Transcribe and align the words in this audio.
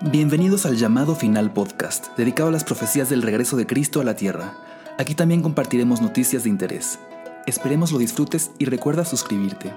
Bienvenidos 0.00 0.64
al 0.64 0.76
llamado 0.76 1.16
final 1.16 1.52
podcast, 1.52 2.16
dedicado 2.16 2.50
a 2.50 2.52
las 2.52 2.62
profecías 2.62 3.10
del 3.10 3.20
regreso 3.20 3.56
de 3.56 3.66
Cristo 3.66 4.00
a 4.00 4.04
la 4.04 4.14
tierra. 4.14 4.54
Aquí 4.96 5.16
también 5.16 5.42
compartiremos 5.42 6.00
noticias 6.00 6.44
de 6.44 6.50
interés. 6.50 7.00
Esperemos 7.46 7.90
lo 7.90 7.98
disfrutes 7.98 8.52
y 8.60 8.66
recuerda 8.66 9.04
suscribirte. 9.04 9.72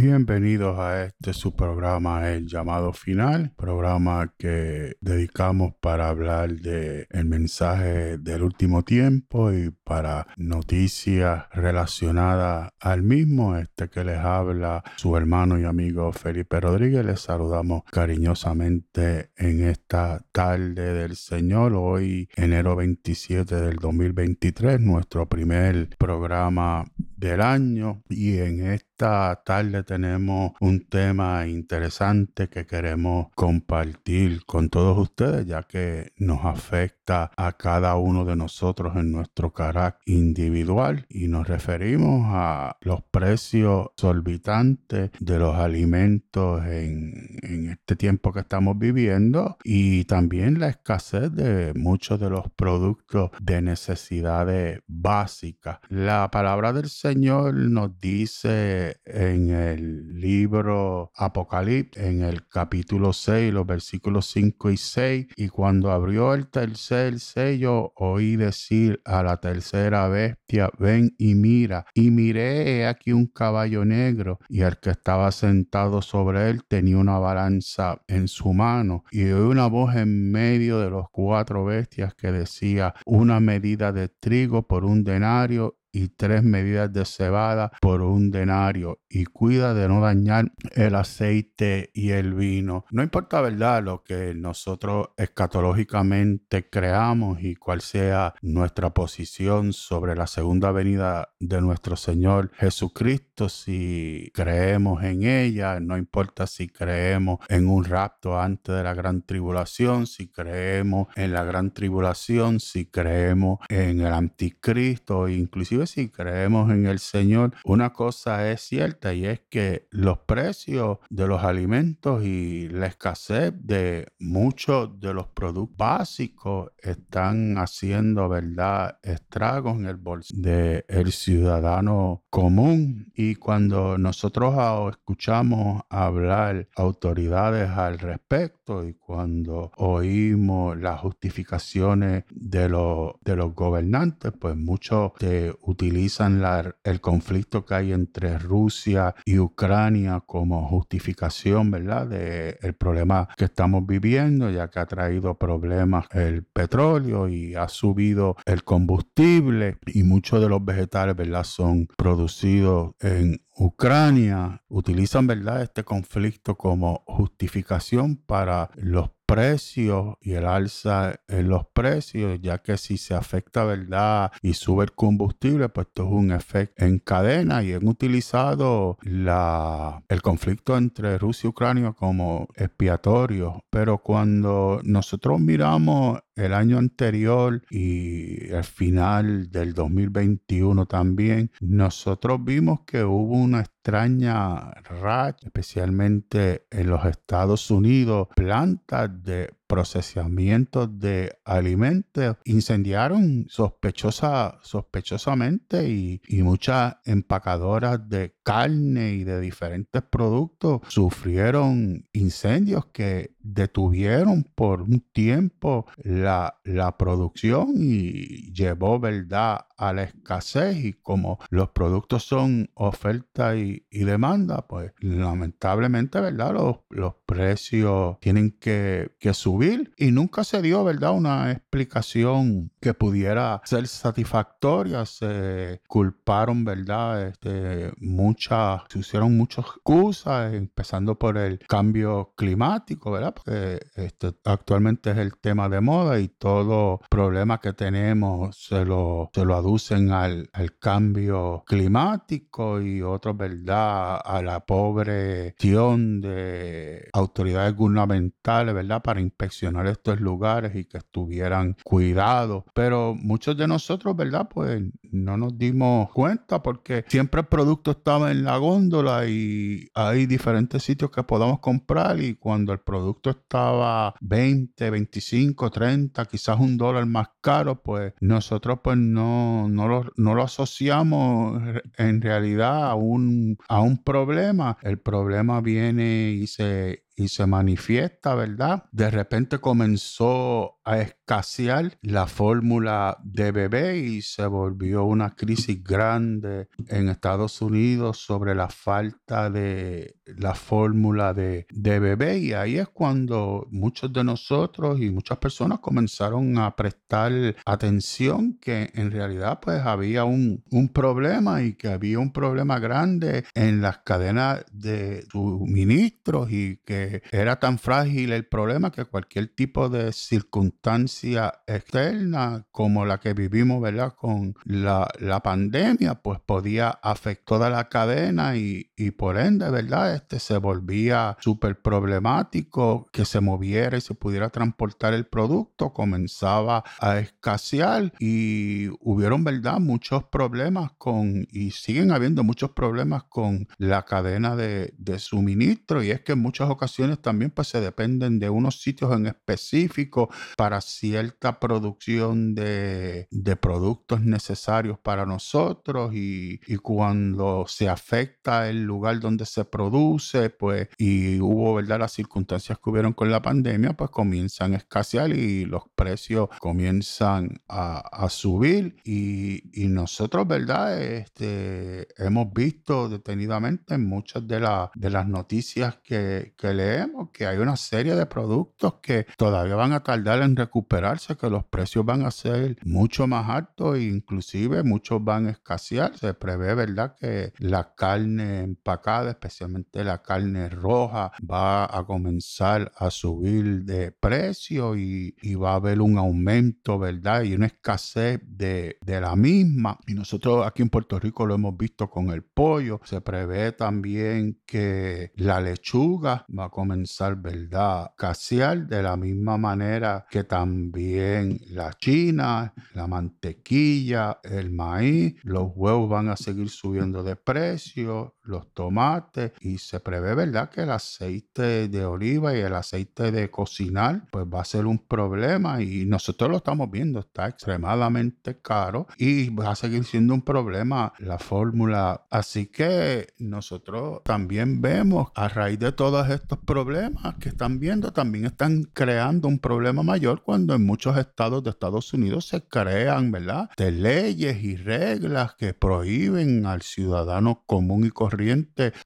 Bienvenidos 0.00 0.78
a 0.78 1.06
este 1.06 1.32
su 1.32 1.56
programa 1.56 2.30
El 2.30 2.46
llamado 2.46 2.92
final, 2.92 3.52
programa 3.56 4.32
que 4.38 4.96
dedicamos 5.00 5.74
para 5.80 6.08
hablar 6.08 6.52
de 6.52 7.08
el 7.10 7.24
mensaje 7.24 8.16
del 8.16 8.44
último 8.44 8.84
tiempo 8.84 9.52
y 9.52 9.70
para 9.82 10.28
noticias 10.36 11.46
relacionadas 11.52 12.70
al 12.78 13.02
mismo. 13.02 13.56
Este 13.56 13.88
que 13.88 14.04
les 14.04 14.18
habla 14.18 14.84
su 14.94 15.16
hermano 15.16 15.58
y 15.58 15.64
amigo 15.64 16.12
Felipe 16.12 16.60
Rodríguez. 16.60 17.04
Les 17.04 17.18
saludamos 17.18 17.82
cariñosamente 17.90 19.32
en 19.36 19.64
esta 19.64 20.24
tarde 20.30 20.94
del 20.94 21.16
Señor, 21.16 21.72
hoy 21.74 22.28
enero 22.36 22.76
27 22.76 23.52
del 23.52 23.78
2023, 23.78 24.78
nuestro 24.78 25.28
primer 25.28 25.88
programa 25.98 26.84
del 27.16 27.40
año 27.40 28.04
y 28.08 28.38
en 28.38 28.64
esta 28.98 29.40
tarde 29.44 29.84
tenemos 29.84 30.54
un 30.58 30.88
tema 30.88 31.46
interesante 31.46 32.48
que 32.48 32.66
queremos 32.66 33.28
compartir 33.36 34.44
con 34.44 34.70
todos 34.70 34.98
ustedes 34.98 35.46
ya 35.46 35.62
que 35.62 36.14
nos 36.16 36.44
afecta 36.44 37.30
a 37.36 37.52
cada 37.52 37.94
uno 37.94 38.24
de 38.24 38.34
nosotros 38.34 38.96
en 38.96 39.12
nuestro 39.12 39.52
carácter 39.52 40.02
individual 40.12 41.06
y 41.08 41.28
nos 41.28 41.46
referimos 41.46 42.26
a 42.26 42.76
los 42.80 43.04
precios 43.04 43.86
exorbitantes 43.92 45.12
de 45.20 45.38
los 45.38 45.54
alimentos 45.54 46.66
en, 46.66 47.38
en 47.42 47.68
este 47.70 47.94
tiempo 47.94 48.32
que 48.32 48.40
estamos 48.40 48.76
viviendo 48.80 49.58
y 49.62 50.06
también 50.06 50.58
la 50.58 50.70
escasez 50.70 51.30
de 51.32 51.72
muchos 51.74 52.18
de 52.18 52.30
los 52.30 52.50
productos 52.50 53.30
de 53.40 53.62
necesidades 53.62 54.80
básicas. 54.88 55.78
La 55.88 56.32
palabra 56.32 56.72
del 56.72 56.88
Señor 56.88 57.54
nos 57.54 57.96
dice 58.00 58.87
en 59.04 59.50
el 59.50 60.20
libro 60.20 61.10
Apocalipsis, 61.16 62.02
en 62.02 62.22
el 62.22 62.46
capítulo 62.46 63.12
6, 63.12 63.52
los 63.52 63.66
versículos 63.66 64.26
5 64.26 64.70
y 64.70 64.76
6, 64.76 65.26
y 65.36 65.48
cuando 65.48 65.90
abrió 65.90 66.34
el 66.34 66.48
tercer 66.48 67.20
sello, 67.20 67.92
oí 67.96 68.36
decir 68.36 69.00
a 69.04 69.22
la 69.22 69.38
tercera 69.38 70.08
bestia, 70.08 70.70
ven 70.78 71.14
y 71.18 71.34
mira, 71.34 71.86
y 71.94 72.10
miré 72.10 72.86
aquí 72.86 73.12
un 73.12 73.26
caballo 73.26 73.84
negro, 73.84 74.38
y 74.48 74.62
el 74.62 74.78
que 74.78 74.90
estaba 74.90 75.30
sentado 75.32 76.02
sobre 76.02 76.50
él 76.50 76.62
tenía 76.66 76.98
una 76.98 77.18
balanza 77.18 78.02
en 78.08 78.28
su 78.28 78.52
mano, 78.52 79.04
y 79.10 79.24
oí 79.24 79.50
una 79.50 79.66
voz 79.66 79.94
en 79.94 80.30
medio 80.30 80.80
de 80.80 80.90
los 80.90 81.06
cuatro 81.10 81.64
bestias 81.64 82.14
que 82.14 82.32
decía, 82.32 82.94
una 83.06 83.40
medida 83.40 83.92
de 83.92 84.08
trigo 84.08 84.66
por 84.66 84.84
un 84.84 85.04
denario 85.04 85.77
y 85.92 86.08
tres 86.08 86.42
medidas 86.42 86.92
de 86.92 87.04
cebada 87.04 87.72
por 87.80 88.02
un 88.02 88.30
denario 88.30 89.00
y 89.08 89.24
cuida 89.24 89.74
de 89.74 89.88
no 89.88 90.00
dañar 90.00 90.52
el 90.74 90.94
aceite 90.94 91.90
y 91.94 92.10
el 92.10 92.34
vino. 92.34 92.84
No 92.90 93.02
importa, 93.02 93.40
¿verdad?, 93.40 93.82
lo 93.82 94.02
que 94.02 94.34
nosotros 94.34 95.08
escatológicamente 95.16 96.68
creamos 96.68 97.42
y 97.42 97.54
cuál 97.54 97.80
sea 97.80 98.34
nuestra 98.42 98.90
posición 98.90 99.72
sobre 99.72 100.14
la 100.14 100.26
segunda 100.26 100.72
venida 100.72 101.30
de 101.40 101.60
nuestro 101.60 101.96
Señor 101.96 102.50
Jesucristo, 102.54 103.48
si 103.48 104.30
creemos 104.34 105.02
en 105.04 105.24
ella, 105.24 105.80
no 105.80 105.96
importa 105.96 106.46
si 106.46 106.68
creemos 106.68 107.38
en 107.48 107.68
un 107.68 107.84
rapto 107.84 108.40
antes 108.40 108.74
de 108.74 108.82
la 108.82 108.94
gran 108.94 109.22
tribulación, 109.22 110.06
si 110.06 110.28
creemos 110.28 111.08
en 111.16 111.32
la 111.32 111.44
gran 111.44 111.72
tribulación, 111.72 112.60
si 112.60 112.86
creemos 112.86 113.58
en 113.68 114.00
el 114.00 114.12
anticristo, 114.12 115.28
inclusive 115.28 115.77
si 115.86 116.08
creemos 116.08 116.70
en 116.70 116.86
el 116.86 116.98
Señor, 116.98 117.52
una 117.64 117.92
cosa 117.92 118.50
es 118.50 118.62
cierta 118.62 119.14
y 119.14 119.26
es 119.26 119.40
que 119.48 119.86
los 119.90 120.18
precios 120.18 120.98
de 121.10 121.26
los 121.26 121.42
alimentos 121.44 122.24
y 122.24 122.68
la 122.68 122.86
escasez 122.86 123.52
de 123.56 124.08
muchos 124.18 124.98
de 125.00 125.14
los 125.14 125.26
productos 125.28 125.76
básicos 125.76 126.70
están 126.78 127.56
haciendo, 127.58 128.28
¿verdad?, 128.28 128.98
estragos 129.02 129.76
en 129.76 129.86
el 129.86 129.96
bolsillo 129.96 130.42
del 130.42 131.12
ciudadano 131.12 132.24
común. 132.30 133.12
Y 133.14 133.36
cuando 133.36 133.98
nosotros 133.98 134.54
escuchamos 134.90 135.82
hablar 135.88 136.68
autoridades 136.76 137.70
al 137.70 137.98
respecto 137.98 138.86
y 138.86 138.94
cuando 138.94 139.72
oímos 139.76 140.76
las 140.76 141.00
justificaciones 141.00 142.24
de 142.30 142.68
los, 142.68 143.14
gobernantes, 143.54 144.32
pues 144.38 144.56
muchos 144.56 145.12
de 145.20 145.54
utilizan 145.68 146.42
el 146.82 147.00
conflicto 147.00 147.64
que 147.64 147.74
hay 147.74 147.92
entre 147.92 148.38
Rusia 148.38 149.14
y 149.24 149.38
Ucrania 149.38 150.22
como 150.26 150.66
justificación, 150.68 151.70
¿verdad?, 151.70 152.06
de 152.06 152.58
el 152.62 152.74
problema 152.74 153.28
que 153.36 153.44
estamos 153.44 153.86
viviendo, 153.86 154.50
ya 154.50 154.68
que 154.68 154.80
ha 154.80 154.86
traído 154.86 155.36
problemas 155.36 156.06
el 156.12 156.44
petróleo 156.44 157.28
y 157.28 157.54
ha 157.54 157.68
subido 157.68 158.36
el 158.46 158.64
combustible 158.64 159.78
y 159.86 160.02
muchos 160.04 160.40
de 160.40 160.48
los 160.48 160.64
vegetales, 160.64 161.14
¿verdad?, 161.14 161.44
son 161.44 161.86
producidos 161.96 162.92
en 163.00 163.42
Ucrania 163.60 164.62
utilizan, 164.68 165.26
¿verdad?, 165.26 165.62
este 165.62 165.82
conflicto 165.82 166.56
como 166.56 167.02
justificación 167.06 168.16
para 168.16 168.70
los 168.76 169.10
precios 169.28 170.16
y 170.22 170.32
el 170.32 170.46
alza 170.46 171.20
en 171.28 171.50
los 171.50 171.66
precios, 171.74 172.40
ya 172.40 172.58
que 172.58 172.78
si 172.78 172.96
se 172.96 173.14
afecta, 173.14 173.64
¿verdad? 173.64 174.32
Y 174.40 174.54
sube 174.54 174.84
el 174.84 174.92
combustible, 174.92 175.68
pues 175.68 175.88
esto 175.88 176.04
es 176.04 176.10
un 176.10 176.32
efecto 176.32 176.82
en 176.82 176.98
cadena 176.98 177.62
y 177.62 177.74
han 177.74 177.86
utilizado 177.86 178.96
la, 179.02 180.02
el 180.08 180.22
conflicto 180.22 180.78
entre 180.78 181.18
Rusia 181.18 181.48
y 181.48 181.50
Ucrania 181.50 181.92
como 181.92 182.48
expiatorio. 182.54 183.64
Pero 183.68 183.98
cuando 183.98 184.80
nosotros 184.82 185.40
miramos 185.40 186.20
el 186.38 186.54
año 186.54 186.78
anterior 186.78 187.62
y 187.70 188.48
el 188.52 188.64
final 188.64 189.50
del 189.50 189.74
2021 189.74 190.86
también, 190.86 191.50
nosotros 191.60 192.42
vimos 192.44 192.80
que 192.86 193.04
hubo 193.04 193.36
una 193.36 193.60
extraña 193.60 194.70
racha, 195.00 195.46
especialmente 195.46 196.66
en 196.70 196.88
los 196.88 197.04
Estados 197.04 197.70
Unidos, 197.70 198.28
plantas 198.36 199.22
de 199.22 199.57
procesamiento 199.68 200.88
de 200.88 201.38
alimentos 201.44 202.36
incendiaron 202.44 203.46
sospechosa, 203.48 204.58
sospechosamente 204.62 205.88
y, 205.88 206.20
y, 206.26 206.42
muchas 206.42 206.96
empacadoras 207.04 208.08
de 208.08 208.34
carne 208.42 209.12
y 209.12 209.24
de 209.24 209.40
diferentes 209.40 210.02
productos 210.02 210.80
sufrieron 210.88 212.08
incendios 212.12 212.86
que 212.86 213.36
detuvieron 213.40 214.44
por 214.54 214.82
un 214.82 215.00
tiempo 215.12 215.86
la, 215.98 216.58
la 216.64 216.96
producción 216.96 217.74
y 217.76 218.52
llevó 218.52 218.98
verdad 218.98 219.67
a 219.78 219.92
la 219.92 220.02
escasez 220.02 220.76
y 220.84 220.92
como 220.92 221.38
los 221.50 221.70
productos 221.70 222.24
son 222.24 222.70
oferta 222.74 223.56
y, 223.56 223.86
y 223.90 224.04
demanda 224.04 224.66
pues 224.66 224.92
lamentablemente 225.00 226.20
verdad 226.20 226.52
los, 226.52 226.76
los 226.90 227.14
precios 227.26 228.18
tienen 228.20 228.56
que, 228.58 229.12
que 229.18 229.34
subir 229.34 229.92
y 229.96 230.10
nunca 230.10 230.44
se 230.44 230.62
dio, 230.62 230.84
¿verdad?, 230.84 231.12
una 231.12 231.52
explicación 231.52 232.70
que 232.80 232.94
pudiera 232.94 233.60
ser 233.64 233.86
satisfactoria. 233.86 235.04
Se 235.04 235.80
culparon, 235.86 236.64
¿verdad?, 236.64 237.28
este, 237.28 237.92
muchas, 237.98 238.82
se 238.88 239.00
hicieron 239.00 239.36
muchas 239.36 239.66
excusas, 239.66 240.54
empezando 240.54 241.18
por 241.18 241.36
el 241.36 241.58
cambio 241.68 242.32
climático, 242.36 243.10
¿verdad?, 243.10 243.34
porque 243.34 243.80
este, 243.96 244.32
actualmente 244.44 245.10
es 245.10 245.18
el 245.18 245.36
tema 245.36 245.68
de 245.68 245.80
moda 245.80 246.18
y 246.20 246.28
todo 246.28 247.00
problema 247.10 247.60
que 247.60 247.72
tenemos 247.72 248.56
se 248.56 248.84
lo, 248.84 249.30
se 249.34 249.44
lo 249.44 249.54
aducen 249.68 250.12
al, 250.12 250.48
al 250.52 250.78
cambio 250.78 251.64
climático 251.66 252.80
y 252.80 253.02
otros, 253.02 253.36
¿verdad?, 253.36 254.20
a 254.24 254.42
la 254.42 254.60
pobre 254.60 255.48
acción 255.48 256.20
de 256.20 257.08
autoridades 257.12 257.74
gubernamentales, 257.74 258.74
¿verdad?, 258.74 259.02
para 259.02 259.20
impedir 259.20 259.38
estos 259.86 260.20
lugares 260.20 260.74
y 260.74 260.84
que 260.84 260.98
estuvieran 260.98 261.76
cuidados. 261.84 262.64
Pero 262.74 263.14
muchos 263.14 263.56
de 263.56 263.66
nosotros, 263.66 264.16
¿verdad? 264.16 264.48
Pues 264.52 264.82
no 265.02 265.36
nos 265.36 265.56
dimos 265.56 266.10
cuenta 266.12 266.62
porque 266.62 267.04
siempre 267.08 267.40
el 267.40 267.46
producto 267.46 267.92
estaba 267.92 268.30
en 268.30 268.44
la 268.44 268.56
góndola 268.58 269.26
y 269.26 269.88
hay 269.94 270.26
diferentes 270.26 270.82
sitios 270.82 271.10
que 271.10 271.22
podamos 271.22 271.60
comprar 271.60 272.20
y 272.20 272.34
cuando 272.34 272.72
el 272.72 272.80
producto 272.80 273.30
estaba 273.30 274.14
20, 274.20 274.90
25, 274.90 275.70
30, 275.70 276.24
quizás 276.26 276.58
un 276.58 276.76
dólar 276.76 277.06
más 277.06 277.28
caro, 277.40 277.82
pues 277.82 278.12
nosotros 278.20 278.80
pues 278.82 278.96
no 278.96 279.57
no, 279.66 279.88
lo, 279.88 280.04
no 280.16 280.34
lo 280.34 280.42
asociamos 280.42 281.60
en 281.96 282.20
realidad 282.20 282.90
a 282.90 282.94
un, 282.94 283.56
a 283.68 283.80
un 283.80 284.02
problema. 284.04 284.76
El 284.82 285.00
problema 285.00 285.60
viene 285.60 286.30
y 286.30 286.46
se, 286.46 287.04
y 287.18 287.28
se 287.28 287.46
manifiesta, 287.46 288.34
¿verdad? 288.34 288.84
De 288.92 289.10
repente 289.10 289.58
comenzó 289.58 290.78
a 290.84 290.98
escasear 291.00 291.98
la 292.00 292.26
fórmula 292.26 293.18
de 293.22 293.50
bebé 293.52 293.98
y 293.98 294.22
se 294.22 294.46
volvió 294.46 295.04
una 295.04 295.34
crisis 295.34 295.82
grande 295.82 296.68
en 296.86 297.08
Estados 297.08 297.60
Unidos 297.60 298.18
sobre 298.18 298.54
la 298.54 298.68
falta 298.68 299.50
de 299.50 300.16
la 300.24 300.54
fórmula 300.54 301.34
de, 301.34 301.66
de 301.70 301.98
bebé 301.98 302.38
y 302.38 302.52
ahí 302.52 302.78
es 302.78 302.88
cuando 302.88 303.66
muchos 303.70 304.12
de 304.12 304.22
nosotros 304.22 305.00
y 305.00 305.10
muchas 305.10 305.38
personas 305.38 305.80
comenzaron 305.80 306.56
a 306.58 306.74
prestar 306.76 307.56
atención 307.66 308.58
que 308.60 308.90
en 308.94 309.10
realidad 309.10 309.58
pues 309.60 309.80
había 309.80 310.24
un, 310.24 310.62
un 310.70 310.88
problema 310.88 311.62
y 311.62 311.74
que 311.74 311.88
había 311.88 312.18
un 312.18 312.32
problema 312.32 312.78
grande 312.78 313.44
en 313.54 313.80
las 313.80 313.98
cadenas 313.98 314.64
de 314.72 315.26
suministros 315.32 316.50
y 316.50 316.78
que 316.84 317.07
era 317.30 317.58
tan 317.58 317.78
frágil 317.78 318.32
el 318.32 318.46
problema 318.46 318.90
que 318.90 319.04
cualquier 319.04 319.48
tipo 319.48 319.88
de 319.88 320.12
circunstancia 320.12 321.60
externa 321.66 322.66
como 322.70 323.04
la 323.04 323.18
que 323.18 323.34
vivimos, 323.34 323.80
¿verdad? 323.80 324.14
Con 324.14 324.54
la, 324.64 325.08
pandemia, 325.42 326.16
pues 326.16 326.40
podía 326.40 326.90
afectar 326.90 327.38
toda 327.44 327.70
la 327.70 327.88
cadena 327.88 328.56
y, 328.56 328.90
y 328.96 329.12
por 329.12 329.38
ende, 329.38 329.70
¿verdad? 329.70 330.14
Este 330.14 330.38
se 330.38 330.58
volvía 330.58 331.36
súper 331.40 331.80
problemático 331.80 333.06
que 333.12 333.24
se 333.24 333.40
moviera 333.40 333.96
y 333.96 334.00
se 334.00 334.14
pudiera 334.14 334.50
transportar 334.50 335.14
el 335.14 335.24
producto, 335.24 335.92
comenzaba 335.92 336.84
a 337.00 337.18
escasear 337.18 338.12
y 338.18 338.88
hubieron, 339.00 339.44
¿verdad? 339.44 339.78
Muchos 339.78 340.24
problemas 340.24 340.92
con, 340.98 341.46
y 341.50 341.70
siguen 341.70 342.10
habiendo 342.10 342.44
muchos 342.44 342.70
problemas 342.72 343.24
con 343.24 343.68
la 343.78 344.04
cadena 344.04 344.56
de, 344.56 344.92
de 344.98 345.18
suministro 345.18 346.02
y 346.02 346.10
es 346.10 346.20
que 346.20 346.32
en 346.32 346.40
muchas 346.40 346.68
ocasiones 346.68 346.88
también 347.20 347.50
pues 347.50 347.68
se 347.68 347.80
dependen 347.80 348.38
de 348.38 348.50
unos 348.50 348.80
sitios 348.80 349.12
en 349.14 349.26
específico 349.26 350.30
para 350.56 350.80
cierta 350.80 351.60
producción 351.60 352.54
de, 352.54 353.28
productos 353.60 354.20
necesarios 354.20 354.98
para 354.98 355.26
nosotros 355.26 356.12
y, 356.14 356.58
cuando 356.82 357.66
se 357.66 357.88
afecta 357.88 358.68
el 358.70 358.84
lugar 358.84 359.20
donde 359.20 359.44
se 359.44 359.64
produce 359.64 360.48
pues 360.48 360.88
y 360.96 361.40
hubo 361.40 361.74
verdad 361.74 361.98
las 361.98 362.12
circunstancias 362.12 362.78
que 362.78 362.90
hubieron 362.90 363.12
con 363.12 363.30
la 363.30 363.42
pandemia 363.42 363.94
pues 363.94 364.10
comienzan 364.10 364.74
a 364.74 364.78
escasear 364.78 365.30
y 365.30 365.64
los 365.64 365.82
precios 365.94 366.48
comienzan 366.60 367.60
a, 367.68 368.28
subir. 368.30 368.96
Y, 369.04 369.88
nosotros 369.88 370.46
verdad 370.46 371.00
este, 371.00 372.06
hemos 372.22 372.52
visto 372.52 373.08
detenidamente 373.08 373.94
en 373.94 374.06
muchas 374.06 374.46
de, 374.46 374.60
de 374.94 375.10
las 375.10 375.26
noticias 375.26 375.96
que, 376.02 376.54
que 376.56 376.74
le 376.74 376.87
que 377.32 377.46
hay 377.46 377.58
una 377.58 377.76
serie 377.76 378.14
de 378.14 378.26
productos 378.26 378.94
que 379.02 379.26
todavía 379.36 379.76
van 379.76 379.92
a 379.92 380.02
tardar 380.02 380.42
en 380.42 380.56
recuperarse, 380.56 381.36
que 381.36 381.50
los 381.50 381.64
precios 381.64 382.04
van 382.04 382.24
a 382.24 382.30
ser 382.30 382.76
mucho 382.84 383.26
más 383.26 383.48
altos 383.48 383.96
e 383.96 384.04
inclusive 384.04 384.82
muchos 384.82 385.22
van 385.22 385.46
a 385.46 385.50
escasear. 385.50 386.16
Se 386.16 386.34
prevé, 386.34 386.74
¿verdad?, 386.74 387.14
que 387.18 387.52
la 387.58 387.94
carne 387.94 388.60
empacada, 388.60 389.30
especialmente 389.30 390.04
la 390.04 390.22
carne 390.22 390.68
roja, 390.68 391.32
va 391.38 391.84
a 391.84 392.04
comenzar 392.04 392.92
a 392.96 393.10
subir 393.10 393.84
de 393.84 394.12
precio 394.12 394.96
y, 394.96 395.34
va 395.58 395.72
a 395.72 395.76
haber 395.76 396.00
un 396.00 396.18
aumento, 396.18 396.98
¿verdad? 396.98 397.42
Y 397.42 397.54
una 397.54 397.66
escasez 397.66 398.40
de, 398.44 398.96
la 399.04 399.34
misma. 399.34 399.98
Y 400.06 400.14
nosotros 400.14 400.64
aquí 400.66 400.82
en 400.82 400.90
Puerto 400.90 401.18
Rico 401.18 401.46
lo 401.46 401.54
hemos 401.54 401.76
visto 401.76 402.08
con 402.08 402.30
el 402.30 402.42
pollo. 402.42 403.00
Se 403.04 403.20
prevé 403.20 403.72
también 403.72 404.60
que 404.66 405.32
la 405.34 405.60
lechuga 405.60 406.46
va 406.56 406.66
a 406.66 406.70
comenzar, 406.78 407.34
¿verdad? 407.34 408.12
Casear 408.16 408.86
de 408.86 409.02
la 409.02 409.16
misma 409.16 409.58
manera 409.58 410.24
que 410.30 410.44
también 410.44 411.60
la 411.70 411.92
china, 411.94 412.72
la 412.94 413.08
mantequilla, 413.08 414.38
el 414.44 414.70
maíz, 414.70 415.34
los 415.42 415.72
huevos 415.74 416.08
van 416.08 416.28
a 416.28 416.36
seguir 416.36 416.68
subiendo 416.68 417.24
de 417.24 417.34
precio, 417.34 418.36
los 418.48 418.72
tomates 418.72 419.52
y 419.60 419.78
se 419.78 420.00
prevé, 420.00 420.34
¿verdad? 420.34 420.70
Que 420.70 420.82
el 420.82 420.90
aceite 420.90 421.88
de 421.88 422.04
oliva 422.04 422.56
y 422.56 422.60
el 422.60 422.74
aceite 422.74 423.30
de 423.30 423.50
cocinar 423.50 424.26
pues 424.30 424.46
va 424.46 424.62
a 424.62 424.64
ser 424.64 424.86
un 424.86 424.98
problema 424.98 425.82
y 425.82 426.06
nosotros 426.06 426.50
lo 426.50 426.56
estamos 426.56 426.90
viendo, 426.90 427.20
está 427.20 427.46
extremadamente 427.48 428.60
caro 428.60 429.06
y 429.16 429.50
va 429.50 429.70
a 429.70 429.76
seguir 429.76 430.04
siendo 430.04 430.34
un 430.34 430.42
problema 430.42 431.12
la 431.18 431.38
fórmula. 431.38 432.26
Así 432.30 432.66
que 432.66 433.34
nosotros 433.38 434.22
también 434.24 434.80
vemos 434.80 435.28
a 435.34 435.48
raíz 435.48 435.78
de 435.78 435.92
todos 435.92 436.28
estos 436.30 436.58
problemas 436.60 437.34
que 437.40 437.50
están 437.50 437.78
viendo 437.78 438.12
también 438.12 438.46
están 438.46 438.84
creando 438.94 439.48
un 439.48 439.58
problema 439.58 440.02
mayor 440.02 440.42
cuando 440.42 440.74
en 440.74 440.84
muchos 440.84 441.16
estados 441.18 441.62
de 441.62 441.70
Estados 441.70 442.12
Unidos 442.14 442.46
se 442.46 442.62
crean, 442.62 443.30
¿verdad? 443.30 443.68
De 443.76 443.90
leyes 443.90 444.62
y 444.62 444.76
reglas 444.76 445.54
que 445.54 445.74
prohíben 445.74 446.64
al 446.66 446.82
ciudadano 446.82 447.62
común 447.66 448.06
y 448.06 448.10
corriente 448.10 448.37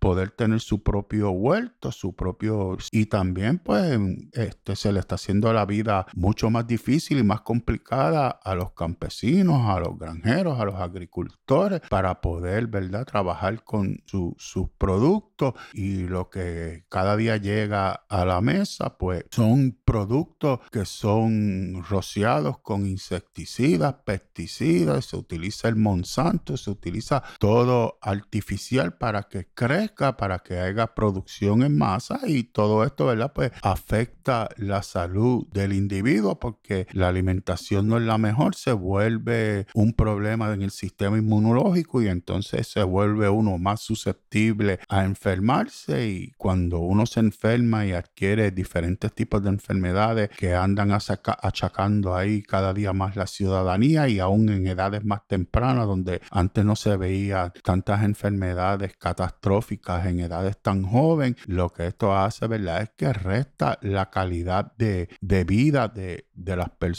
poder 0.00 0.30
tener 0.30 0.60
su 0.60 0.82
propio 0.82 1.30
huerto, 1.30 1.92
su 1.92 2.14
propio... 2.14 2.76
Y 2.90 3.06
también 3.06 3.58
pues 3.58 3.98
este, 4.32 4.76
se 4.76 4.92
le 4.92 5.00
está 5.00 5.16
haciendo 5.16 5.52
la 5.52 5.66
vida 5.66 6.06
mucho 6.14 6.50
más 6.50 6.66
difícil 6.66 7.18
y 7.18 7.22
más 7.22 7.42
complicada 7.42 8.28
a 8.28 8.54
los 8.54 8.72
campesinos, 8.72 9.68
a 9.68 9.80
los 9.80 9.98
granjeros, 9.98 10.60
a 10.60 10.64
los 10.64 10.76
agricultores 10.76 11.80
para 11.88 12.20
poder, 12.20 12.66
¿verdad? 12.66 13.04
Trabajar 13.04 13.64
con 13.64 14.02
sus 14.06 14.68
productos 14.78 15.31
y 15.72 16.04
lo 16.04 16.30
que 16.30 16.84
cada 16.88 17.16
día 17.16 17.36
llega 17.36 17.92
a 18.08 18.24
la 18.24 18.40
mesa, 18.40 18.96
pues 18.98 19.24
son 19.30 19.78
productos 19.84 20.60
que 20.70 20.84
son 20.84 21.84
rociados 21.88 22.58
con 22.58 22.86
insecticidas, 22.86 23.94
pesticidas, 24.04 25.06
se 25.06 25.16
utiliza 25.16 25.68
el 25.68 25.76
Monsanto, 25.76 26.56
se 26.56 26.70
utiliza 26.70 27.22
todo 27.38 27.98
artificial 28.00 28.94
para 28.94 29.24
que 29.24 29.48
crezca, 29.54 30.16
para 30.16 30.38
que 30.40 30.58
haya 30.58 30.94
producción 30.94 31.62
en 31.62 31.76
masa 31.76 32.20
y 32.26 32.44
todo 32.44 32.84
esto, 32.84 33.06
¿verdad? 33.06 33.32
Pues 33.34 33.52
afecta 33.62 34.48
la 34.56 34.82
salud 34.82 35.46
del 35.52 35.72
individuo 35.72 36.38
porque 36.38 36.86
la 36.92 37.08
alimentación 37.08 37.88
no 37.88 37.96
es 37.96 38.02
la 38.02 38.18
mejor, 38.18 38.54
se 38.54 38.72
vuelve 38.72 39.66
un 39.74 39.92
problema 39.92 40.52
en 40.52 40.62
el 40.62 40.70
sistema 40.70 41.18
inmunológico 41.18 42.02
y 42.02 42.08
entonces 42.08 42.68
se 42.68 42.82
vuelve 42.82 43.28
uno 43.28 43.58
más 43.58 43.80
susceptible 43.80 44.80
a 44.88 45.04
enfermarse 45.32 46.06
y 46.06 46.30
cuando 46.36 46.80
uno 46.80 47.06
se 47.06 47.20
enferma 47.20 47.86
y 47.86 47.92
adquiere 47.92 48.50
diferentes 48.50 49.12
tipos 49.14 49.42
de 49.42 49.48
enfermedades 49.48 50.28
que 50.36 50.54
andan 50.54 50.92
achacando 50.92 52.14
ahí 52.14 52.42
cada 52.42 52.74
día 52.74 52.92
más 52.92 53.16
la 53.16 53.26
ciudadanía 53.26 54.08
y 54.08 54.18
aún 54.18 54.50
en 54.50 54.66
edades 54.66 55.04
más 55.04 55.26
tempranas 55.26 55.86
donde 55.86 56.20
antes 56.30 56.64
no 56.64 56.76
se 56.76 56.96
veía 56.96 57.52
tantas 57.64 58.02
enfermedades 58.02 58.94
catastróficas 58.98 60.06
en 60.06 60.20
edades 60.20 60.58
tan 60.60 60.82
jóvenes, 60.82 61.36
lo 61.46 61.70
que 61.70 61.86
esto 61.86 62.14
hace, 62.14 62.46
¿verdad? 62.46 62.82
Es 62.82 62.90
que 62.90 63.12
resta 63.12 63.78
la 63.80 64.10
calidad 64.10 64.72
de, 64.76 65.08
vida 65.44 65.88
de, 65.88 66.26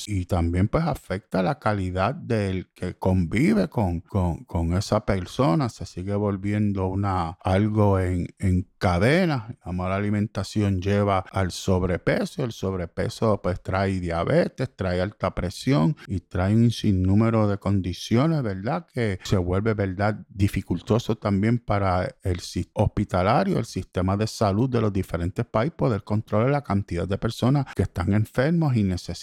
y 0.08 0.26
también 0.26 0.68
pues 0.68 0.84
afecta 0.86 1.42
la 1.42 1.60
calidad 1.60 2.14
del 2.16 2.70
que 2.74 2.96
convive 2.96 3.68
con, 3.68 4.02
con, 4.02 4.74
esa 4.74 5.06
persona, 5.06 5.70
se 5.70 5.86
sigue 5.86 6.16
volviendo 6.16 6.88
una, 6.88 7.38
algo 7.42 8.00
en, 8.00 8.28
en 8.40 8.68
cadena, 8.78 9.56
la 9.66 9.72
mala 9.72 9.96
alimentación 9.96 10.82
lleva 10.82 11.20
al 11.32 11.52
sobrepeso. 11.52 12.44
El 12.44 12.52
sobrepeso 12.52 13.42
pues 13.42 13.62
trae 13.62 14.00
diabetes, 14.00 14.76
trae 14.76 15.02
alta 15.02 15.34
presión 15.34 15.96
y 16.08 16.20
trae 16.20 16.56
un 16.56 16.72
sinnúmero 16.72 17.48
de 17.48 17.58
condiciones, 17.58 18.44
¿verdad? 18.44 18.86
Que 18.94 19.20
se 19.24 19.38
vuelve, 19.38 19.74
¿verdad? 19.74 20.20
Dificultoso 20.30 21.16
también 21.16 21.60
para 21.60 22.16
el 22.24 22.42
hospitalario, 22.74 23.58
el 23.58 23.66
sistema 23.66 24.18
de 24.18 24.28
salud 24.28 24.70
de 24.70 24.82
los 24.82 24.94
diferentes 24.94 25.46
países 25.46 25.76
poder 25.78 26.04
controlar 26.04 26.50
la 26.50 26.64
cantidad 26.64 27.08
de 27.08 27.18
personas 27.18 27.66
que 27.76 27.84
están 27.84 28.14
enfermos 28.14 28.76
y 28.76 28.84
necesitan 28.84 29.23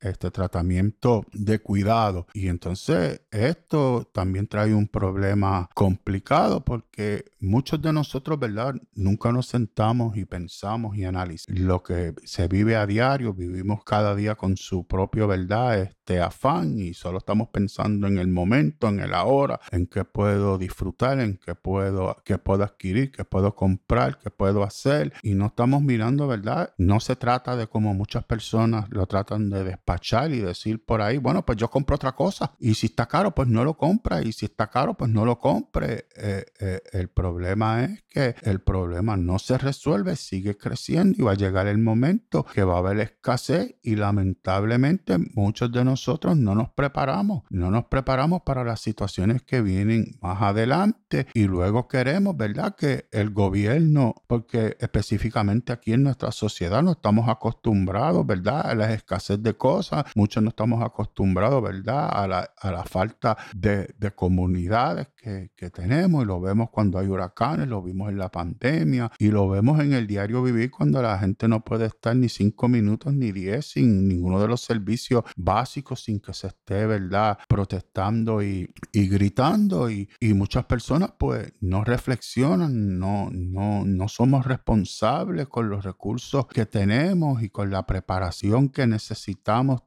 este 0.00 0.30
tratamiento 0.30 1.24
de 1.32 1.58
cuidado. 1.58 2.26
Y 2.34 2.48
entonces 2.48 3.22
esto 3.30 4.08
también 4.12 4.46
trae 4.46 4.74
un 4.74 4.88
problema 4.88 5.68
complicado 5.74 6.64
porque 6.64 7.24
muchos 7.40 7.80
de 7.82 7.92
nosotros, 7.92 8.38
¿verdad? 8.38 8.74
Nunca 8.94 9.32
nos 9.32 9.46
sentamos 9.46 10.16
y 10.16 10.24
pensamos 10.24 10.96
y 10.96 11.04
analizamos 11.04 11.60
lo 11.60 11.82
que 11.82 12.14
se 12.24 12.48
vive 12.48 12.76
a 12.76 12.86
diario, 12.86 13.32
vivimos 13.32 13.84
cada 13.84 14.14
día 14.14 14.34
con 14.34 14.56
su 14.56 14.86
propia 14.86 15.26
verdad, 15.26 15.80
este 15.80 16.20
afán 16.20 16.78
y 16.78 16.94
solo 16.94 17.18
estamos 17.18 17.48
pensando 17.48 18.06
en 18.06 18.18
el 18.18 18.28
momento, 18.28 18.88
en 18.88 19.00
el 19.00 19.14
ahora, 19.14 19.60
en 19.70 19.86
qué 19.86 20.04
puedo 20.04 20.58
disfrutar, 20.58 21.20
en 21.20 21.38
qué 21.38 21.54
puedo, 21.54 22.16
qué 22.24 22.38
puedo 22.38 22.64
adquirir, 22.64 23.12
qué 23.12 23.24
puedo 23.24 23.54
comprar, 23.54 24.18
qué 24.18 24.30
puedo 24.30 24.62
hacer 24.62 25.12
y 25.22 25.34
no 25.34 25.46
estamos 25.46 25.82
mirando, 25.82 26.26
¿verdad? 26.26 26.74
No 26.78 27.00
se 27.00 27.16
trata 27.16 27.56
de 27.56 27.66
como 27.66 27.94
muchas 27.94 28.24
personas 28.24 28.86
lo 28.90 29.06
tratan 29.06 29.39
tratan 29.40 29.50
de 29.50 29.64
despachar 29.64 30.32
y 30.32 30.40
decir 30.40 30.84
por 30.84 31.00
ahí, 31.00 31.18
bueno, 31.18 31.44
pues 31.44 31.58
yo 31.58 31.70
compro 31.70 31.96
otra 31.96 32.12
cosa. 32.12 32.52
Y 32.58 32.74
si 32.74 32.86
está 32.86 33.06
caro, 33.06 33.34
pues 33.34 33.48
no 33.48 33.64
lo 33.64 33.76
compra. 33.76 34.22
Y 34.22 34.32
si 34.32 34.46
está 34.46 34.68
caro, 34.68 34.94
pues 34.94 35.10
no 35.10 35.24
lo 35.24 35.38
compre. 35.38 36.06
Eh, 36.16 36.44
eh, 36.60 36.80
el 36.92 37.08
problema 37.08 37.84
es 37.84 38.02
que 38.08 38.34
el 38.42 38.60
problema 38.60 39.16
no 39.16 39.38
se 39.38 39.56
resuelve, 39.56 40.16
sigue 40.16 40.56
creciendo 40.56 41.16
y 41.18 41.22
va 41.22 41.32
a 41.32 41.36
llegar 41.36 41.66
el 41.66 41.78
momento 41.78 42.44
que 42.44 42.64
va 42.64 42.74
a 42.74 42.78
haber 42.78 42.98
escasez 42.98 43.76
y 43.82 43.96
lamentablemente 43.96 45.16
muchos 45.34 45.70
de 45.72 45.84
nosotros 45.84 46.36
no 46.36 46.54
nos 46.54 46.70
preparamos, 46.70 47.44
no 47.50 47.70
nos 47.70 47.84
preparamos 47.84 48.42
para 48.42 48.64
las 48.64 48.80
situaciones 48.80 49.42
que 49.42 49.62
vienen 49.62 50.18
más 50.20 50.42
adelante 50.42 51.28
y 51.34 51.44
luego 51.44 51.86
queremos, 51.86 52.36
¿verdad? 52.36 52.74
Que 52.74 53.06
el 53.12 53.30
gobierno, 53.30 54.14
porque 54.26 54.76
específicamente 54.80 55.72
aquí 55.72 55.92
en 55.92 56.02
nuestra 56.02 56.32
sociedad 56.32 56.82
no 56.82 56.92
estamos 56.92 57.28
acostumbrados, 57.28 58.26
¿verdad? 58.26 58.62
A 58.66 58.74
la 58.74 58.92
escasez 58.92 59.29
de 59.38 59.54
cosas, 59.54 60.04
muchos 60.14 60.42
no 60.42 60.50
estamos 60.50 60.82
acostumbrados, 60.82 61.62
¿verdad? 61.62 62.08
A 62.12 62.26
la, 62.26 62.50
a 62.60 62.70
la 62.70 62.84
falta 62.84 63.36
de, 63.54 63.94
de 63.98 64.10
comunidades 64.12 65.08
que, 65.16 65.50
que 65.56 65.70
tenemos 65.70 66.22
y 66.22 66.26
lo 66.26 66.40
vemos 66.40 66.70
cuando 66.70 66.98
hay 66.98 67.06
huracanes, 67.06 67.68
lo 67.68 67.82
vimos 67.82 68.08
en 68.08 68.18
la 68.18 68.30
pandemia 68.30 69.10
y 69.18 69.28
lo 69.28 69.48
vemos 69.48 69.80
en 69.80 69.92
el 69.92 70.06
diario 70.06 70.42
vivir 70.42 70.70
cuando 70.70 71.02
la 71.02 71.18
gente 71.18 71.48
no 71.48 71.62
puede 71.64 71.86
estar 71.86 72.14
ni 72.16 72.28
cinco 72.28 72.68
minutos 72.68 73.12
ni 73.12 73.32
diez 73.32 73.72
sin 73.72 74.08
ninguno 74.08 74.40
de 74.40 74.48
los 74.48 74.60
servicios 74.60 75.24
básicos, 75.36 76.04
sin 76.04 76.20
que 76.20 76.32
se 76.32 76.48
esté, 76.48 76.86
¿verdad? 76.86 77.38
Protestando 77.48 78.42
y, 78.42 78.72
y 78.92 79.08
gritando 79.08 79.90
y, 79.90 80.08
y, 80.18 80.34
muchas 80.34 80.64
personas 80.64 81.12
pues 81.18 81.52
no 81.60 81.84
reflexionan, 81.84 82.98
no, 82.98 83.28
no, 83.30 83.84
no 83.84 84.08
somos 84.08 84.46
responsables 84.46 85.48
con 85.48 85.68
los 85.68 85.84
recursos 85.84 86.46
que 86.46 86.66
tenemos 86.66 87.42
y 87.42 87.50
con 87.50 87.70
la 87.70 87.86
preparación 87.86 88.68
que 88.68 88.86
necesitamos 88.86 89.19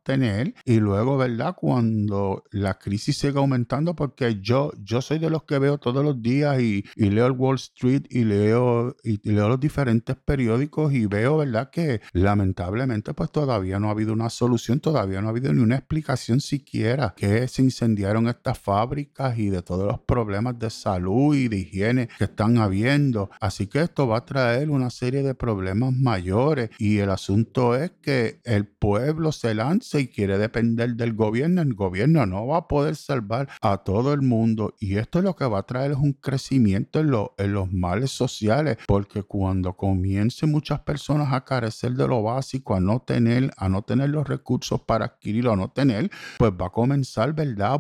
tener 0.04 0.54
y 0.66 0.80
luego, 0.80 1.18
¿verdad? 1.18 1.56
Cuando 1.56 2.44
la 2.52 2.76
crisis 2.76 3.18
sigue 3.18 3.38
aumentando, 3.38 3.96
porque 3.96 4.40
yo, 4.42 4.72
yo 4.84 5.02
soy 5.02 5.20
de 5.20 5.30
los 5.30 5.44
que 5.44 5.60
veo 5.60 5.78
todos 5.78 6.04
los 6.04 6.22
días 6.22 6.62
y, 6.62 6.84
y 6.96 7.10
leo 7.10 7.26
el 7.26 7.34
Wall 7.34 7.56
Street 7.56 8.06
y 8.10 8.24
leo, 8.24 8.96
y 9.04 9.20
leo 9.30 9.50
los 9.50 9.60
diferentes 9.60 10.16
periódicos 10.16 10.94
y 10.94 11.06
veo, 11.06 11.38
¿verdad? 11.38 11.70
Que 11.70 12.02
lamentablemente 12.14 13.14
pues 13.14 13.32
todavía 13.32 13.80
no 13.80 13.88
ha 13.88 13.92
habido 13.92 14.14
una 14.14 14.30
solución, 14.30 14.80
todavía 14.80 15.22
no 15.22 15.28
ha 15.28 15.32
habido 15.32 15.54
ni 15.54 15.62
una 15.62 15.76
explicación 15.76 16.42
siquiera 16.42 17.14
que 17.16 17.48
se 17.48 17.62
incendiaron 17.62 18.28
estas 18.28 18.60
fábricas 18.60 19.38
y 19.38 19.50
de 19.50 19.62
todos 19.62 19.88
los 19.88 20.00
problemas 20.02 20.58
de 20.60 20.70
salud 20.70 21.36
y 21.36 21.48
de 21.48 21.60
higiene 21.60 22.10
que 22.18 22.26
están 22.26 22.58
habiendo. 22.58 23.30
Así 23.40 23.68
que 23.68 23.82
esto 23.82 24.08
va 24.08 24.20
a 24.20 24.26
traer 24.26 24.70
una 24.70 24.90
serie 24.90 25.24
de 25.24 25.36
problemas 25.36 25.94
mayores 25.94 26.70
y 26.78 26.98
el 26.98 27.10
asunto 27.10 27.76
es 27.76 27.92
que 28.02 28.42
el 28.44 28.68
pueblo 28.68 29.23
se 29.32 29.54
lanza 29.54 30.00
y 30.00 30.08
quiere 30.08 30.38
depender 30.38 30.96
del 30.96 31.14
gobierno. 31.14 31.62
El 31.62 31.74
gobierno 31.74 32.26
no 32.26 32.48
va 32.48 32.58
a 32.58 32.68
poder 32.68 32.96
salvar 32.96 33.50
a 33.62 33.78
todo 33.78 34.14
el 34.14 34.22
mundo 34.22 34.76
y 34.80 34.98
esto 34.98 35.20
es 35.20 35.26
lo 35.26 35.36
que 35.36 35.46
va 35.46 35.60
a 35.60 35.64
traer 35.64 35.92
es 35.92 35.98
un 35.98 36.14
crecimiento 36.14 37.00
en, 37.00 37.14
en 37.38 37.54
los 37.54 37.72
males 37.72 38.12
sociales 38.12 38.78
porque 38.88 39.24
cuando 39.24 39.74
comiencen 39.74 40.52
muchas 40.52 40.80
personas 40.82 41.34
a 41.34 41.44
carecer 41.44 41.94
de 41.94 42.08
lo 42.08 42.24
básico, 42.24 42.76
a 42.76 42.80
no 42.80 43.00
tener, 43.00 43.52
a 43.58 43.70
no 43.70 43.82
tener 43.82 44.10
los 44.10 44.28
recursos 44.28 44.82
para 44.82 45.06
adquirirlo, 45.06 45.54
a 45.54 45.56
no 45.56 45.70
tener, 45.72 46.10
pues 46.38 46.52
va 46.52 46.68
a 46.68 46.72
comenzar, 46.72 47.34
¿verdad? 47.34 47.74
A 47.74 47.78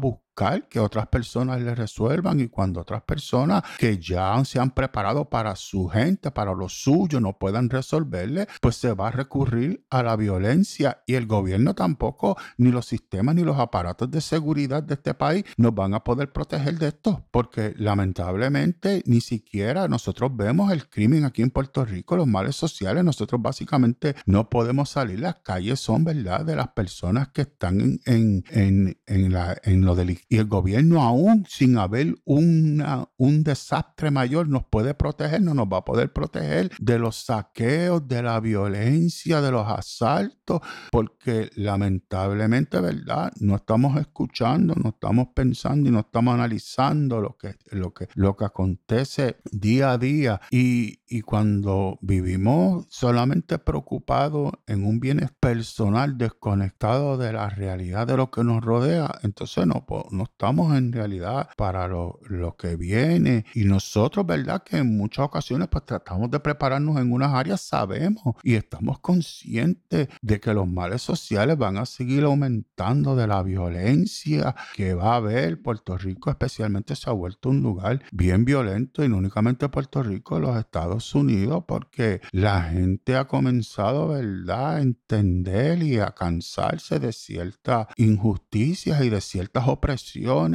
que 0.70 0.80
otras 0.80 1.08
personas 1.08 1.62
le 1.62 1.76
resuelvan 1.76 2.40
y 2.40 2.48
cuando 2.48 2.82
otras 2.82 3.04
personas 3.04 3.64
que 3.78 4.00
ya 4.00 4.44
se 4.46 4.60
han 4.60 4.72
preparado 4.72 5.30
para 5.30 5.56
su 5.56 5.88
gente, 5.88 6.32
para 6.32 6.54
lo 6.54 6.70
suyo, 6.70 7.20
no 7.20 7.38
puedan 7.38 7.70
resolverle, 7.70 8.48
pues 8.60 8.76
se 8.78 8.94
va 8.94 9.10
a 9.10 9.12
recurrir 9.12 9.86
a 9.92 10.02
la 10.02 10.16
violencia. 10.16 11.04
Y 11.06 11.14
el 11.14 11.28
gobierno 11.28 11.76
tampoco, 11.76 12.36
ni 12.58 12.72
los 12.72 12.88
sistemas, 12.88 13.36
ni 13.36 13.44
los 13.44 13.60
aparatos 13.60 14.10
de 14.10 14.22
seguridad 14.22 14.82
de 14.82 14.96
este 14.96 15.14
país 15.14 15.44
nos 15.58 15.76
van 15.76 15.94
a 15.94 16.04
poder 16.04 16.32
proteger 16.32 16.80
de 16.80 16.88
esto, 16.88 17.26
porque 17.30 17.74
lamentablemente 17.78 19.04
ni 19.06 19.22
siquiera 19.22 19.88
nosotros 19.88 20.36
vemos 20.36 20.72
el 20.72 20.90
crimen 20.90 21.26
aquí 21.26 21.44
en 21.44 21.52
Puerto 21.52 21.86
Rico, 21.86 22.16
los 22.16 22.28
males 22.28 22.56
sociales, 22.56 23.04
nosotros 23.04 23.40
básicamente 23.42 24.16
no 24.26 24.50
podemos 24.50 24.90
salir, 24.90 25.20
las 25.20 25.36
calles 25.36 25.80
son, 25.80 26.04
¿verdad?, 26.04 26.44
de 26.44 26.56
las 26.56 26.70
personas 26.70 27.30
que 27.30 27.42
están 27.42 28.00
en, 28.06 28.44
en, 28.50 28.98
en, 29.06 29.36
en 29.64 29.86
lo 29.86 29.96
delictivo 29.96 30.23
y 30.30 30.38
el 30.38 30.46
gobierno 30.46 31.02
aún 31.02 31.46
sin 31.48 31.78
haber 31.78 32.16
una, 32.26 33.10
un 33.18 33.44
desastre 33.44 34.12
mayor 34.12 34.48
nos 34.48 34.66
puede 34.66 34.94
proteger, 34.94 35.42
no 35.42 35.54
nos 35.54 35.68
va 35.68 35.78
a 35.78 35.86
poder 35.86 36.12
proteger 36.12 36.72
de 36.80 37.00
los 37.00 37.18
saqueos, 37.18 38.08
de 38.08 38.24
la 38.24 38.40
violencia, 38.40 39.42
de 39.42 39.52
los 39.52 39.68
asaltos, 39.68 40.62
porque 40.92 41.50
lamentablemente, 41.56 42.80
¿verdad? 42.80 43.32
No 43.40 43.56
estamos 43.56 44.00
escuchando, 44.00 44.76
no 44.76 44.90
estamos 44.90 45.28
pensando 45.34 45.90
y 45.90 45.92
no 45.92 46.00
estamos 46.00 46.34
analizando 46.34 47.22
lo 47.22 47.38
que, 47.38 47.56
lo 47.72 47.94
que, 47.94 48.08
lo 48.16 48.36
que 48.36 48.46
acontece 48.46 49.38
día 49.52 49.92
a 49.92 49.98
día. 49.98 50.42
Y, 50.52 51.00
y 51.08 51.22
cuando 51.22 52.00
vivimos 52.02 52.86
solamente 52.90 53.60
preocupados 53.60 54.54
en 54.68 54.86
un 54.86 55.00
bienestar 55.00 55.34
personal 55.44 56.18
desconectado 56.18 57.18
de 57.18 57.34
la 57.34 57.50
realidad 57.50 58.08
de 58.08 58.16
lo 58.16 58.32
que 58.32 58.46
nos 58.46 58.64
rodea, 58.64 59.20
entonces 59.24 59.68
no, 59.68 59.86
no 60.14 60.24
estamos 60.24 60.76
en 60.78 60.92
realidad 60.92 61.50
para 61.58 61.88
lo, 61.88 62.20
lo, 62.30 62.56
que 62.56 62.76
viene. 62.76 63.46
Y 63.54 63.66
nosotros, 63.66 64.26
¿verdad? 64.26 64.64
Que 64.64 64.78
en 64.78 64.96
muchas 64.96 65.26
ocasiones 65.26 65.68
pues 65.70 65.86
tratamos 65.86 66.30
de 66.30 66.40
prepararnos 66.40 66.98
en 66.98 67.12
unas 67.12 67.34
áreas, 67.34 67.62
sabemos 67.62 68.36
y 68.44 68.56
estamos 68.56 69.00
conscientes 69.00 70.08
de 70.22 70.40
que 70.40 70.54
los 70.54 70.68
males 70.68 71.02
sociales 71.02 71.58
van 71.58 71.78
a 71.78 71.86
seguir 71.86 72.24
aumentando, 72.24 73.16
de 73.16 73.28
la 73.28 73.42
violencia 73.44 74.56
que 74.76 74.94
va 74.94 75.14
a 75.14 75.16
haber. 75.16 75.62
Puerto 75.62 75.98
Rico 75.98 76.30
especialmente 76.30 76.96
se 76.96 77.10
ha 77.10 77.14
vuelto 77.14 77.50
un 77.50 77.62
lugar 77.62 78.04
bien 78.12 78.46
violento 78.46 79.04
y 79.04 79.10
no 79.10 79.18
únicamente 79.18 79.70
Puerto 79.70 80.04
Rico, 80.04 80.40
los 80.40 80.58
Estados 80.58 81.16
Unidos, 81.16 81.64
porque 81.68 82.22
la 82.32 82.64
gente 82.64 83.16
ha 83.16 83.28
comenzado, 83.28 84.10
¿verdad?, 84.10 84.76
a 84.76 84.82
entender 84.82 85.82
y 85.82 86.00
a 86.00 86.12
cansarse 86.12 87.00
de 87.00 87.12
ciertas 87.14 87.88
injusticias 87.98 89.04
y 89.04 89.10
de 89.10 89.22
ciertas 89.22 89.68
opresiones 89.68 90.03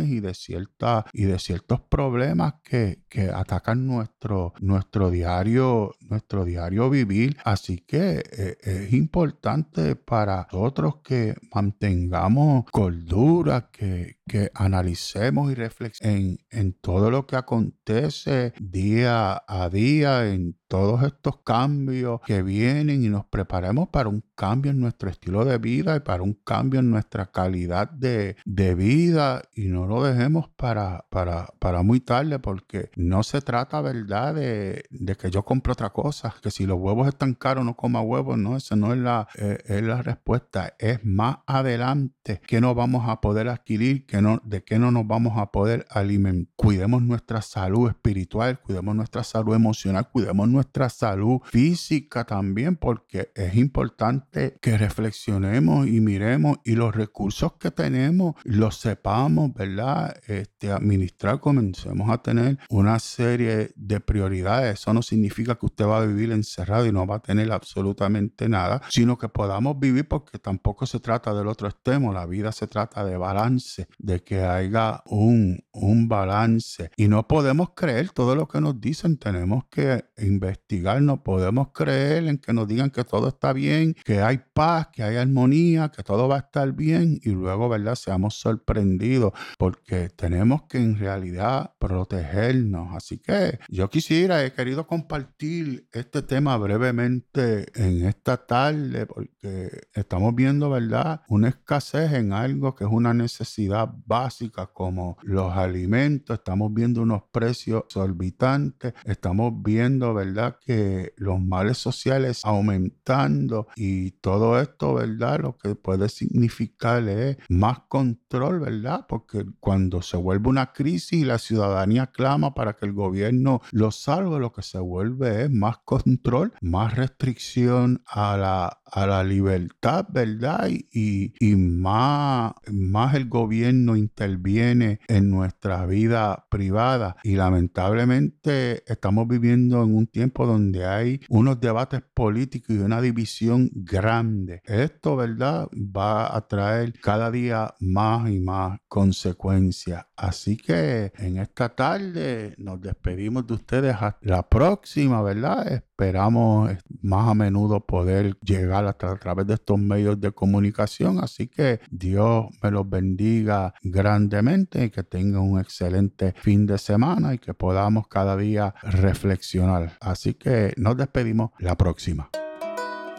y 0.09 0.21
de, 0.21 0.35
cierta, 0.35 1.07
y 1.13 1.25
de 1.25 1.39
ciertos 1.39 1.81
problemas 1.81 2.55
que, 2.63 3.03
que 3.09 3.31
atacan 3.31 3.87
nuestro, 3.87 4.53
nuestro, 4.61 5.11
diario, 5.11 5.95
nuestro 6.01 6.45
diario 6.45 6.91
vivir. 6.91 7.37
Así 7.45 7.79
que 7.79 8.23
eh, 8.31 8.57
es 8.63 8.93
importante 8.93 9.97
para 9.97 10.49
nosotros 10.53 10.97
que 11.03 11.35
mantengamos 11.55 12.65
cordura, 12.71 13.71
que, 13.73 14.19
que 14.27 14.51
analicemos 14.55 15.51
y 15.51 15.55
reflexionemos 15.55 15.99
en, 16.01 16.39
en 16.51 16.73
todo 16.75 17.11
lo 17.11 17.27
que 17.27 17.37
acontece 17.37 18.53
día 18.61 19.43
a 19.47 19.69
día, 19.69 20.29
en 20.29 20.58
todos 20.69 21.03
estos 21.03 21.39
cambios 21.39 22.21
que 22.27 22.43
vienen 22.43 23.03
y 23.03 23.09
nos 23.09 23.25
preparemos 23.25 23.89
para 23.89 24.09
un 24.11 24.23
cambio 24.35 24.71
en 24.71 24.81
nuestro 24.81 25.11
estilo 25.11 25.45
de 25.45 25.59
vida 25.59 25.97
y 25.97 26.01
para 26.01 26.23
un 26.23 26.35
cambio 26.35 26.79
en 26.81 26.91
nuestra 26.91 27.27
calidad 27.27 27.91
de, 27.91 28.37
de 28.45 28.75
vida 28.75 29.43
y 29.55 29.67
no 29.67 29.87
lo 29.87 30.05
dejemos 30.05 30.49
para, 30.57 31.07
para, 31.11 31.49
para, 31.59 31.83
muy 31.83 32.01
tarde 32.01 32.39
porque 32.39 32.91
no 32.95 33.23
se 33.23 33.41
trata, 33.41 33.81
¿verdad?, 33.81 34.35
de, 34.35 34.85
de, 34.91 35.17
que 35.17 35.31
yo 35.31 35.45
compre 35.45 35.73
otra 35.73 35.91
cosa, 35.91 36.35
que 36.43 36.51
si 36.51 36.67
los 36.67 36.79
huevos 36.79 37.09
están 37.09 37.35
caros 37.35 37.65
no 37.65 37.75
coma 37.75 38.01
huevos, 38.01 38.37
no, 38.39 38.57
esa 38.57 38.77
no 38.77 38.93
es 38.93 38.99
la, 38.99 39.27
eh, 39.37 39.59
es 39.67 39.83
la 39.83 40.03
respuesta, 40.03 40.75
es 40.79 41.05
más 41.05 41.39
adelante 41.47 42.41
que 42.47 42.61
no 42.61 42.75
vamos 42.75 43.09
a 43.09 43.21
poder 43.21 43.49
adquirir, 43.49 44.07
que 44.07 44.21
no, 44.21 44.41
de 44.45 44.63
qué 44.63 44.79
no 44.79 44.91
nos 44.91 45.07
vamos 45.07 45.39
a 45.39 45.51
poder 45.51 45.87
alimentar. 45.91 46.53
Cuidemos 46.57 47.03
nuestra 47.03 47.41
salud 47.41 47.89
espiritual, 47.89 48.61
cuidemos 48.61 48.95
nuestra 48.95 49.25
salud 49.25 49.55
emocional, 49.55 50.09
cuidemos 50.11 50.49
nuestra 50.49 50.58
salud 50.89 51.41
física 51.45 52.25
también, 52.25 52.77
porque 52.77 53.31
es 53.35 53.55
importante 53.57 54.59
que 54.61 54.77
reflexionemos 54.77 55.87
y 55.87 56.01
miremos 56.01 56.59
y 56.65 56.73
los 56.73 56.95
recursos 56.95 57.53
que 57.55 57.71
tenemos 57.71 58.35
los 58.45 58.77
sepamos, 58.77 59.53
¿verdad? 59.55 60.17
Este, 60.27 60.71
administrar, 60.71 61.41
comencemos 61.41 62.11
a 62.11 62.19
tener 62.19 62.59
una 62.69 62.99
serie 62.99 63.71
de 63.77 64.01
prioridades. 64.01 64.81
Eso 64.81 64.93
no 64.93 65.03
significa 65.03 65.57
que 65.57 65.67
usted 65.67 65.87
va 65.87 65.99
a 65.99 66.07
vivir 66.07 66.33
encerrado 66.33 66.87
y 66.87 66.93
no 66.93 67.07
va 67.07 67.17
a 67.17 67.21
tener 67.21 67.51
absolutamente 67.53 68.49
nada, 68.49 68.83
sino 68.91 69.19
que 69.19 69.29
podamos 69.29 69.79
vivir 69.79 70.07
porque 70.09 70.39
tampoco 70.39 70.87
se 70.87 71.01
trata 71.01 71.35
del 71.35 71.47
otro 71.47 71.69
extremo, 71.69 72.13
la 72.13 72.27
vida 72.27 72.53
se 72.53 72.67
trata 72.67 73.05
de 73.05 73.17
balance, 73.17 73.89
de 73.99 74.23
que 74.23 74.43
haya 74.43 75.03
un, 75.07 75.65
un 75.73 76.09
balance 76.09 76.91
y 76.97 77.09
no 77.09 77.27
podemos 77.27 77.71
creer 77.75 78.11
todo 78.11 78.35
lo 78.35 78.49
que 78.49 78.61
nos 78.61 78.81
dicen, 78.81 79.19
tenemos 79.19 79.65
que 79.71 80.05
invertir 80.19 80.48
investigar, 80.49 81.03
no 81.03 81.23
podemos 81.23 81.69
creer 81.73 82.27
en 82.27 82.39
que 82.39 82.53
nos 82.53 82.67
digan 82.67 82.91
que 82.91 83.05
todo 83.05 83.29
está 83.29 83.53
bien, 83.53 83.95
que 84.05 84.21
hay 84.21 84.41
paz, 84.53 84.89
que 84.93 85.03
hay 85.03 85.17
armonía, 85.17 85.91
que 85.91 86.03
todo 86.03 86.29
va 86.29 86.37
a 86.37 86.41
estar 86.41 86.73
bien 86.73 87.21
y 87.23 87.31
luego, 87.31 87.69
¿verdad? 87.69 87.95
Seamos 87.95 88.35
sorprendidos 88.35 89.33
porque 89.59 90.09
tenemos 90.09 90.63
que 90.63 90.79
en 90.79 90.99
realidad 90.99 91.75
protegernos. 91.79 92.95
Así 92.95 93.19
que 93.19 93.59
yo 93.69 93.91
quisiera, 93.91 94.45
he 94.45 94.53
querido 94.53 94.87
compartir 94.87 95.89
este 95.93 96.23
tema 96.23 96.57
brevemente 96.57 97.67
en 97.75 98.07
esta 98.07 98.47
tarde 98.47 99.07
porque 99.07 99.87
estamos 99.93 100.35
viendo, 100.35 100.71
¿verdad? 100.71 101.23
Una 101.29 101.49
escasez 101.49 102.13
en 102.13 102.33
algo 102.33 102.75
que 102.75 102.85
es 102.85 102.91
una 102.91 103.13
necesidad 103.15 103.93
básica 104.07 104.67
como 104.67 105.19
los 105.23 105.53
alimentos, 105.55 106.39
estamos 106.39 106.73
viendo 106.73 107.03
unos 107.03 107.23
precios 107.31 107.85
exorbitantes, 107.87 108.95
estamos 109.05 109.53
viendo, 109.63 110.15
¿verdad? 110.15 110.38
Que 110.65 111.13
los 111.17 111.41
males 111.41 111.79
sociales 111.79 112.45
aumentando 112.45 113.69
y 113.77 114.13
todo 114.13 114.61
esto, 114.61 114.95
¿verdad? 114.95 115.41
Lo 115.41 115.57
que 115.57 115.75
puede 115.75 116.09
significar 116.09 117.07
es 117.09 117.37
más 117.49 117.81
control, 117.89 118.61
¿verdad? 118.61 119.07
Porque 119.09 119.45
cuando 119.61 120.03
se 120.03 120.17
vuelve 120.17 120.49
una 120.49 120.73
crisis 120.73 121.21
y 121.21 121.25
la 121.25 121.39
ciudadanía 121.39 122.09
clama 122.09 122.55
para 122.55 122.75
que 122.75 122.87
el 122.87 122.93
gobierno 122.93 123.61
lo 123.73 123.91
salve, 123.91 124.39
lo 124.39 124.53
que 124.53 124.63
se 124.63 124.79
vuelve 124.79 125.45
es 125.45 125.51
más 125.51 125.79
control, 125.79 126.53
más 126.61 126.95
restricción 126.95 128.03
a 128.07 128.37
la, 128.37 128.81
a 128.85 129.07
la 129.07 129.25
libertad, 129.25 130.07
¿verdad? 130.11 130.69
Y, 130.69 131.35
y 131.39 131.57
más, 131.57 132.53
más 132.71 133.15
el 133.15 133.29
gobierno 133.29 133.97
interviene 133.97 135.01
en 135.09 135.31
nuestra 135.31 135.87
vida 135.87 136.47
privada 136.51 137.17
y 137.23 137.37
lamentablemente 137.37 138.85
estamos 138.91 139.27
viviendo 139.29 139.83
en 139.83 139.95
un 139.95 140.07
tiempo 140.07 140.28
donde 140.37 140.87
hay 140.87 141.21
unos 141.29 141.61
debates 141.61 142.03
políticos 142.15 142.77
y 142.77 142.79
una 142.79 143.01
división 143.01 143.71
grande. 143.73 144.63
Esto, 144.65 145.17
¿verdad? 145.17 145.69
Va 145.75 146.37
a 146.37 146.47
traer 146.47 146.93
cada 147.01 147.31
día 147.31 147.75
más 147.81 148.31
y 148.31 148.41
más 148.41 148.79
consecuencias. 148.89 150.07
Así 150.17 150.57
que 150.57 151.13
en 151.17 151.39
esta 151.39 151.69
tarde 151.71 152.55
nos 152.59 152.81
despedimos 152.81 153.47
de 153.47 153.55
ustedes 153.55 153.95
hasta 153.95 154.19
la 154.23 154.49
próxima, 154.49 155.23
¿verdad? 155.23 155.85
Esperamos 156.01 156.71
más 157.03 157.29
a 157.29 157.35
menudo 157.35 157.81
poder 157.81 158.39
llegar 158.39 158.87
hasta 158.87 159.11
a 159.11 159.17
través 159.17 159.49
de 159.49 159.55
estos 159.55 159.81
medios 159.81 160.21
de 160.21 160.31
comunicación. 160.31 161.19
Así 161.19 161.49
que 161.49 161.81
Dios 161.91 162.47
me 162.63 162.71
los 162.71 162.89
bendiga 162.89 163.75
grandemente 163.83 164.85
y 164.85 164.91
que 164.91 165.03
tengan 165.03 165.43
un 165.43 165.59
excelente 165.59 166.35
fin 166.41 166.67
de 166.67 166.79
semana 166.79 167.35
y 167.35 167.39
que 167.39 167.53
podamos 167.53 168.07
cada 168.07 168.37
día 168.37 168.77
reflexionar. 168.85 169.99
Así 170.01 170.35
que 170.35 170.73
nos 170.77 170.97
despedimos 170.97 171.51
la 171.59 171.77
próxima. 171.77 172.31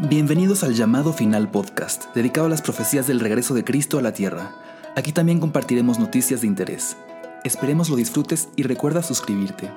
Bienvenidos 0.08 0.64
al 0.64 0.74
llamado 0.74 1.12
final 1.12 1.52
podcast, 1.52 2.16
dedicado 2.16 2.48
a 2.48 2.50
las 2.50 2.62
profecías 2.62 3.08
del 3.08 3.20
regreso 3.20 3.54
de 3.56 3.66
Cristo 3.66 4.00
a 4.00 4.02
la 4.02 4.14
tierra. 4.14 4.56
Aquí 4.96 5.12
también 5.12 5.42
compartiremos 5.42 6.00
noticias 6.00 6.40
de 6.40 6.48
interés. 6.48 6.96
Esperemos 7.44 7.90
lo 7.90 7.98
disfrutes 7.98 8.48
y 8.56 8.64
recuerda 8.64 9.04
suscribirte. 9.04 9.70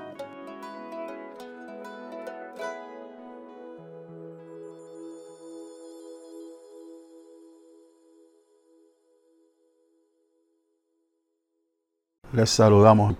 Les 12.33 12.49
saludamos. 12.49 13.15